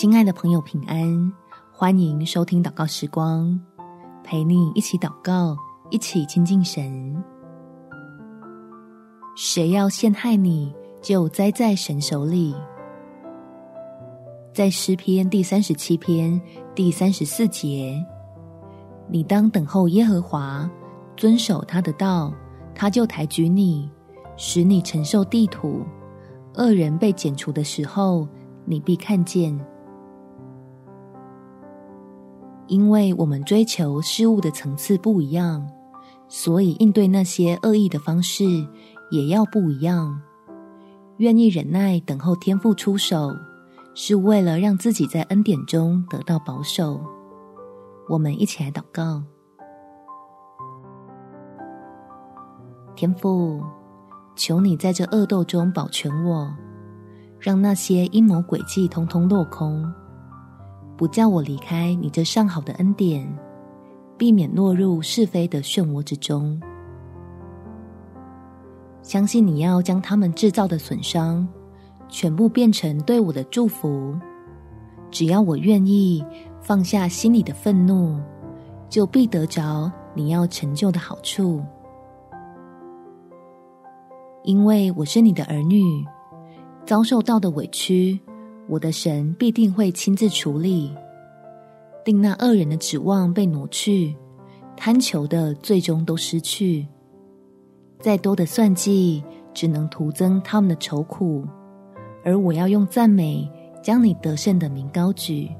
[0.00, 1.30] 亲爱的朋友，平安！
[1.70, 3.60] 欢迎收听祷告时光，
[4.24, 5.54] 陪你一起祷告，
[5.90, 7.22] 一起亲近神。
[9.36, 12.56] 谁要陷害你，就栽在神手里。
[14.54, 16.40] 在诗篇第三十七篇
[16.74, 18.02] 第三十四节，
[19.06, 20.66] 你当等候耶和华，
[21.14, 22.32] 遵守他的道，
[22.74, 23.86] 他就抬举你，
[24.38, 25.84] 使你承受地土。
[26.54, 28.26] 恶人被剪除的时候，
[28.64, 29.54] 你必看见。
[32.70, 35.68] 因为我们追求事物的层次不一样，
[36.28, 38.44] 所以应对那些恶意的方式
[39.10, 40.22] 也要不一样。
[41.16, 43.32] 愿意忍耐等候天父出手，
[43.92, 47.00] 是为了让自己在恩典中得到保守。
[48.08, 49.20] 我们一起来祷告：
[52.94, 53.60] 天父，
[54.36, 56.48] 求你在这恶斗中保全我，
[57.40, 59.92] 让那些阴谋诡计通通落空。
[61.00, 63.26] 不叫我离开你这上好的恩典，
[64.18, 66.60] 避免落入是非的漩涡之中。
[69.00, 71.48] 相信你要将他们制造的损伤，
[72.10, 74.14] 全部变成对我的祝福。
[75.10, 76.22] 只要我愿意
[76.60, 78.20] 放下心里的愤怒，
[78.90, 81.62] 就必得着你要成就的好处。
[84.42, 85.82] 因为我是你的儿女，
[86.84, 88.20] 遭受到的委屈。
[88.70, 90.94] 我的神必定会亲自处理，
[92.04, 94.14] 令那恶人的指望被挪去，
[94.76, 96.86] 贪求的最终都失去。
[97.98, 101.44] 再多的算计，只能徒增他们的愁苦。
[102.24, 103.50] 而我要用赞美
[103.82, 105.50] 将你得胜的名高举。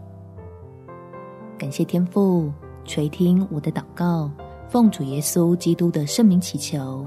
[1.58, 2.52] 感谢天父
[2.84, 4.30] 垂听我的祷告，
[4.68, 7.04] 奉主耶稣基督的圣名祈求，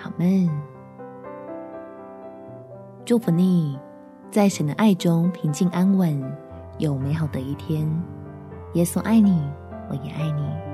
[0.00, 0.48] 阿们。
[3.04, 3.76] 祝福你。
[4.34, 6.20] 在神的爱中平静安稳，
[6.78, 7.88] 有美好的一天。
[8.72, 9.40] 耶稣爱你，
[9.88, 10.73] 我也爱你。